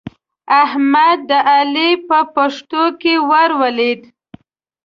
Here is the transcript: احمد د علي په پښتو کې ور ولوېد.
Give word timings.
احمد 0.63 1.17
د 1.29 1.31
علي 1.51 1.89
په 2.07 2.19
پښتو 2.35 2.83
کې 3.01 3.13
ور 3.29 3.49
ولوېد. 3.61 4.01